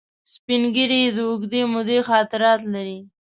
سپین 0.31 0.61
ږیری 0.75 1.01
د 1.15 1.17
اوږدې 1.29 1.61
مودې 1.71 1.99
خاطرات 2.09 2.61
لري 2.73 2.99